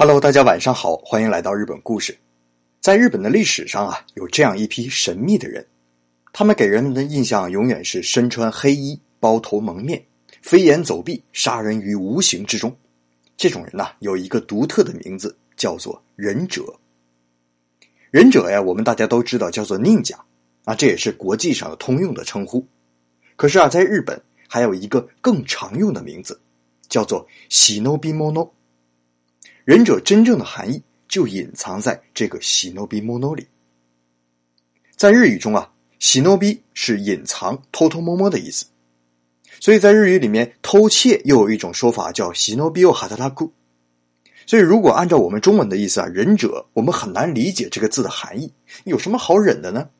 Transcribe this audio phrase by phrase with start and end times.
[0.00, 2.16] Hello，大家晚上好，欢迎来到日本故事。
[2.78, 5.66] 在日本的历史上啊，有这样一批神秘的人，
[6.32, 10.00] 他们给人们的印象永远是身穿黑衣、包头蒙面、
[10.40, 12.72] 飞檐走壁、杀人于无形之中。
[13.36, 16.62] 这种人呢，有一个独特的名字，叫做忍者。
[18.12, 20.16] 忍者呀，我们大家都知道叫做宁甲
[20.62, 22.64] 啊，这也是国际上的通用的称呼。
[23.34, 26.40] 可是啊，在日本还有一个更常用的名字，
[26.88, 28.54] 叫做喜诺比莫诺。
[29.68, 33.46] 忍者真正的含义就隐藏在这个“喜诺比莫诺”里。
[34.96, 38.64] 在日语中啊，“喜诺比”是隐藏、偷偷摸摸的意思，
[39.60, 43.52] 所以在日语里面，偷窃又有一种说法叫“喜诺比奥哈特拉库”。
[44.46, 48.50] 所以，如果按照我们中文的意思啊，忍者，我们很难理解这个字的含义。
[48.84, 49.90] 有什么好忍的呢？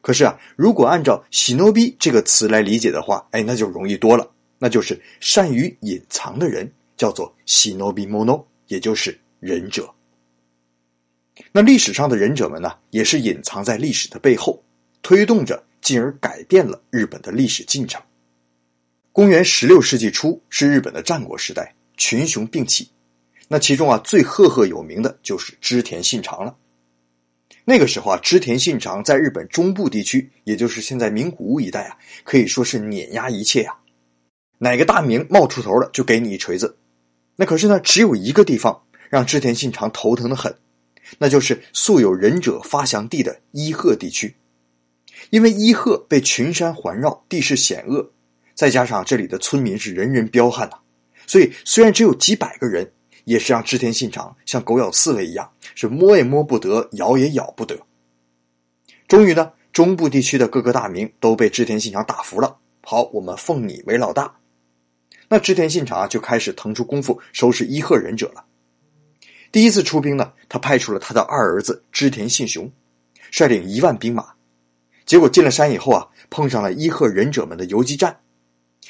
[0.00, 8.44] 可是啊，如果按照“喜诺比”这个词来理解的话，哎，那就容易多了，那就是善于隐藏的人，叫做“喜诺比莫诺”。
[8.66, 9.92] 也就是忍者。
[11.50, 14.62] 那历史上的忍者们呢，也是隐藏在历史的背后，
[15.02, 18.00] 推动着，进而改变了日本的历史进程。
[19.10, 22.88] 公元十六世纪初是日本的战国时代，群雄并起。
[23.46, 26.56] 那其中啊，最赫赫有名的就是织田信长了。
[27.64, 33.76] 那个时候啊，织田信长在日本中部地区，也就是现在名古屋一带啊，可以说是碾压一切呀。
[34.58, 36.76] 哪个大名冒出头了，就给你一锤子。
[37.36, 40.54] 那可是呢，只有一个地方让织田信长头疼的很，
[41.18, 44.34] 那就是素有忍者发祥地的伊贺地区。
[45.30, 48.10] 因为伊贺被群山环绕，地势险恶，
[48.54, 50.76] 再加上这里的村民是人人彪悍呐，
[51.26, 52.92] 所以虽然只有几百个人，
[53.24, 57.78] 也是让织田信长像狗咬刺猬一样，是摸也摸不得，咬也咬不得。
[59.08, 62.58] 终于呢，中部地区的各个大名都被织田信长打服了。
[62.82, 64.34] 好，我们奉你为老大。
[65.28, 68.44] 那织田信长，就开始腾出功夫收拾伊贺忍者了。
[69.50, 72.70] 第一次出兵呢，他派出了他的二儿子织田信雄，
[73.30, 74.26] 率领一万兵马。
[75.06, 78.18] 结果进了山以后啊，碰上了伊贺忍者们的游击战。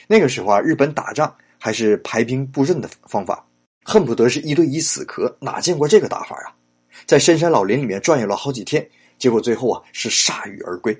[0.06, 3.46] 那个时候啊，日本打仗还是排兵布阵的方法，
[3.84, 6.54] 恨不得是一对一死磕，哪见过这个打法啊？
[7.06, 10.96] 在深山老林里面转悠了好几天，结果最后啊是铩羽而归。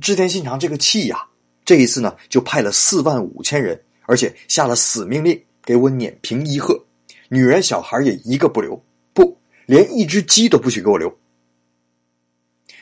[0.00, 1.26] 织田信长这个气呀，
[1.64, 3.80] 这一次呢就派了四万五千人。
[4.06, 6.84] 而且下了死命令，给我碾平伊贺，
[7.28, 8.80] 女人小孩也一个不留，
[9.12, 9.36] 不
[9.66, 11.14] 连一只鸡都不许给我留。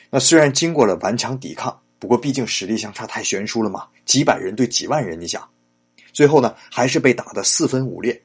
[0.09, 5.49] 那虽然经过了顽强抵抗，不过毕竟实力相差太悬殊了嘛，几百人对几万人，你想，
[6.13, 8.21] 最后呢还是被打得四分五裂。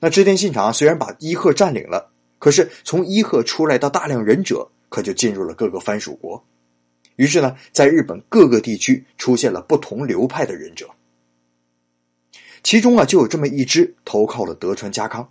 [0.00, 6.42] 那织田信长虽然把伊贺占领了，可是从伊贺出来的大量忍者，可就进入了各个藩属国。
[7.16, 10.88] 于是呢，在日本各个地区出现了不同流派的忍者。
[12.64, 15.30] 其中啊，就有这么一支投靠了德川家康。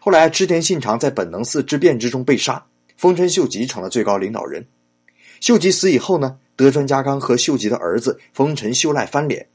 [0.00, 2.66] 后来织田信长在本能寺之变之中被杀，
[2.96, 4.66] 丰臣秀吉成了最高领导人。
[5.40, 9.46] 秀吉死以后呢，德川家康和秀吉的儿子丰臣秀赖翻脸，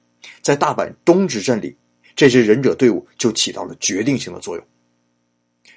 [0.43, 1.75] 在大阪东之镇里，
[2.15, 4.63] 这支忍者队伍就起到了决定性的作用。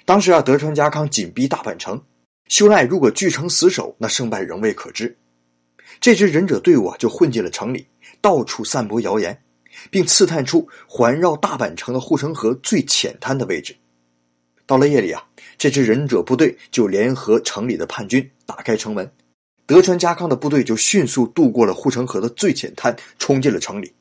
[0.05, 1.99] 当时啊，德川家康紧逼大阪城，
[2.47, 5.17] 秀赖如果据城死守，那胜败仍未可知。
[5.99, 7.87] 这支忍者队伍啊，就混进了城里，
[8.21, 9.41] 到处散播谣言。
[9.89, 13.75] 并刺探出环绕大阪城的护城河最浅滩的位置。
[14.65, 15.23] 到了夜里啊，
[15.57, 19.09] 这支忍者部队就联合城里的叛军打开城门，
[19.65, 23.93] 德川家康的部队就迅速渡过了护城河的最浅滩，冲进了城里，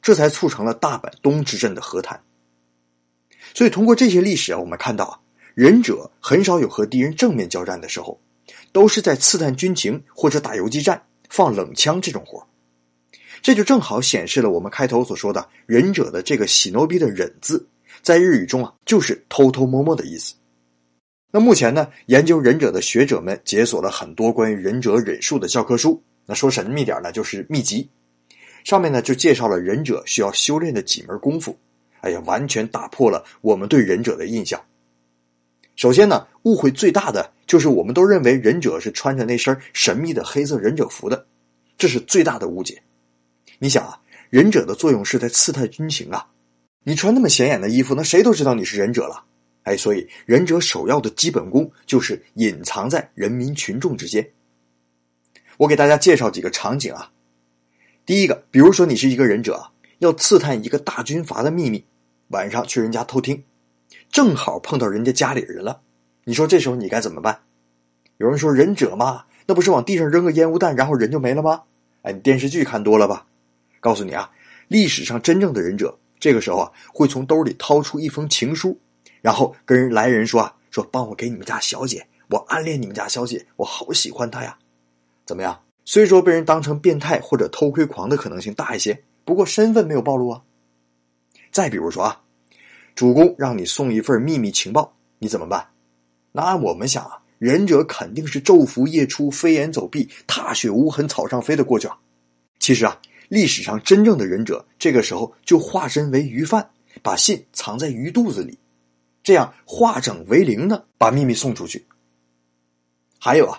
[0.00, 2.22] 这才促成了大阪东之阵的和谈。
[3.52, 5.18] 所以，通过这些历史啊，我们看到啊，
[5.54, 8.20] 忍者很少有和敌人正面交战的时候，
[8.70, 12.46] 都是在刺探军情或者打游击战、放冷枪这种活儿
[13.42, 17.66] 这就正好显示了我们开头所说的“忍者”的这个“喜诺比”的“忍”字，
[18.00, 20.34] 在日语中啊，就是偷偷摸摸的意思。
[21.32, 26.00] 那目前呢，研究忍者的学者们解锁了很多关于忍者忍术的教科书。
[26.24, 27.88] 那说神秘点呢，就是秘籍。
[28.62, 31.58] 上面呢就介绍了忍者需要修炼的几门功夫。
[32.02, 34.62] 哎呀，完全打破了我们对忍者的印象。
[35.74, 41.26] 首先呢，误会最大的就是我们都认为忍者是穿着那身神秘的黑色忍者服的，
[41.76, 42.80] 这是最大的误解。
[43.62, 46.26] 你想啊，忍者的作用是在刺探军情啊。
[46.82, 49.24] 你穿那么显眼的衣服，那谁都知道你是忍者了。
[49.62, 54.28] 哎，所以忍者首要的基本功就是隐藏在人民群众之间。
[55.58, 57.12] 我给大家介绍几个场景啊。
[58.04, 59.70] 第一个，比如说你是一个忍者，
[60.00, 61.84] 要刺探一个大军阀的秘密，
[62.30, 63.44] 晚上去人家偷听，
[64.10, 65.82] 正好碰到人家家里人了。
[66.24, 67.42] 你说这时候你该怎么办？
[68.16, 71.62] 有人说忍者嘛，那不是往地上扔个烟雾弹，然后人就没了吗？
[72.02, 73.28] 哎，你电视剧看多了吧？
[73.82, 74.30] 告诉你啊，
[74.68, 78.78] 历史上真正的忍者，这个时候啊，会从兜里掏出一封情书，
[79.20, 84.56] 然后跟人来人说啊，说帮我给你们家小姐，我暗恋你们家小姐，我好喜欢她呀，
[85.26, 85.60] 怎么样？
[85.84, 90.40] 虽说被人当成变态或者偷窥狂的可能性大一些，不过身份没有暴露啊。
[91.50, 92.22] 再比如说啊，
[92.94, 95.66] 主公让你送一份秘密情报，你怎么办？
[96.30, 101.98] 那我们想啊，忍者肯定是昼伏夜出、飞檐走壁、踏雪无痕、草上飞的过去啊。
[102.60, 102.96] 其实啊，
[103.32, 106.68] 历史上真正的忍者这个时候就化身为鱼贩，
[107.02, 108.58] 把信藏在鱼肚子里，
[109.22, 111.86] 这样化整为零的把秘密送出去。
[113.18, 113.58] 还有啊。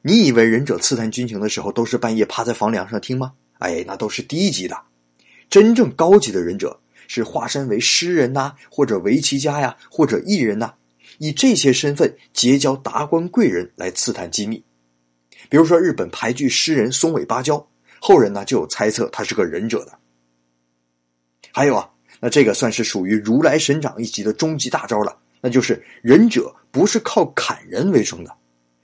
[0.00, 3.34] 你以为忍者刺探军情的时候都是半夜趴在房梁上听吗？
[3.58, 4.74] 哎，那都是低级的。
[5.50, 10.72] 真正高级的忍者是化身为诗人呐，或者围棋家呀，或者艺人呐，
[11.18, 14.64] 以这些身份结交达官贵人来刺探机密。
[15.50, 17.68] 比如说日本俳剧诗人松尾芭蕉，
[18.00, 19.92] 后人呢就有猜测他是个忍者的。
[21.52, 21.88] 还有啊，
[22.18, 28.34] 那这个算是属于如来神掌一级的终极大招了，那就是忍者不是靠砍人为生的，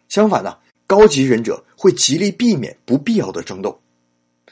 [0.09, 0.57] 相反呢。
[0.89, 3.81] 高级忍者会极力避免不必要的争斗，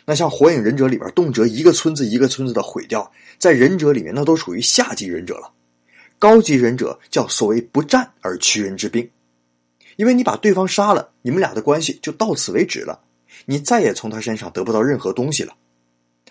[0.05, 3.09] 那像火影忍者里边动辄一个村子一个村子的毁掉，
[3.39, 5.53] 在忍者里面那都属于下级忍者了。
[6.19, 9.09] 高级忍者叫所谓不战而屈人之兵，
[9.95, 13.01] 因为你把对方杀了，你们俩的关系就到此为止了，
[13.46, 15.55] 你再也从他身上得不到任何东西了，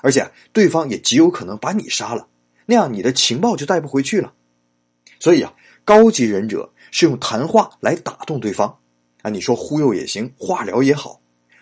[0.01, 2.27] 而且对方也极有可能把你杀了，
[2.65, 4.33] 那样你的情报就带不回去了。
[5.19, 5.54] 所以啊，
[5.86, 8.77] 高级忍者是用谈话来打动对方。
[9.21, 11.21] 啊，你说忽悠也行，化疗也好，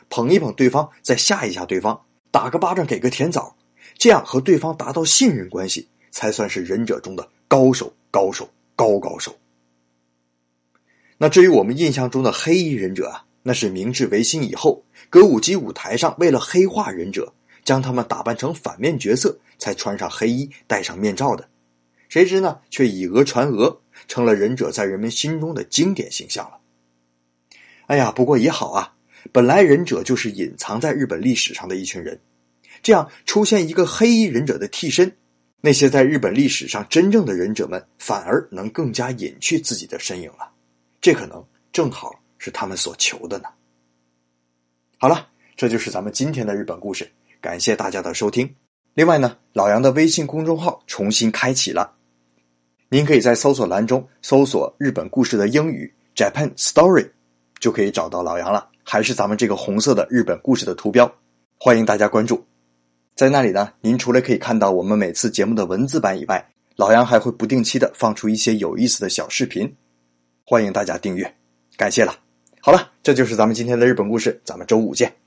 [0.09, 2.01] 捧一捧对方，再吓一吓对方，
[2.31, 3.55] 打个巴掌给个甜枣，
[3.99, 9.37] 这样和对方达到信任关系，才算是忍者中的高手，高手，高高手。
[11.19, 17.33] 那至于我们印象中的黑衣忍者啊，那是明治维新以后，歌舞伎舞台上为了黑化忍者，
[17.63, 21.47] 将他们打扮成反面角色，才穿上黑衣，戴上面罩的。
[22.09, 26.57] 谁知呢，却以讹传讹，成了忍者在人们心中的经典形象了。
[27.87, 28.93] 哎呀，不过也好啊，
[29.31, 32.19] 本来忍者就是隐藏在日本历史上的一群人，
[32.83, 35.11] 这样出现一个黑衣忍者的替身，
[35.61, 40.51] 那些在日本历史上真正的忍者们反而能更加隐去自己的身影了，
[40.99, 43.47] 这可能正好是他们所求的呢。
[44.97, 47.07] 好了，这就是咱们今天的日本故事，
[47.39, 48.55] 感谢大家的收听。
[48.95, 51.93] 另外呢，老杨的微信公众号重新开启了，
[52.89, 57.07] 您可以在搜索栏中搜索“日本故事”的英语 “Japan Story”。
[57.59, 61.13] 就可以找到老杨了，还是咱们这个红色的日本故事的图标，
[61.59, 62.43] 欢迎大家关注。
[63.13, 66.43] 在那里呢，您除了可以看到我们每次节目的文字版以外，
[66.75, 69.71] 老杨还会不定期的放出一些有意思的小视频，
[70.43, 71.31] 欢迎大家订阅，
[71.77, 72.30] 感谢了。
[72.63, 75.20] 好了，这就是咱们今天的日本故事，咱们周五见。